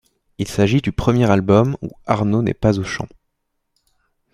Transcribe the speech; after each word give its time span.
Il 0.39 0.47
s’agit 0.47 0.81
du 0.81 0.91
premier 0.91 1.29
album 1.29 1.77
où 1.83 1.91
Arnaud 2.07 2.41
n’est 2.41 2.55
pas 2.55 2.79
au 2.79 2.83
chant. 2.83 3.07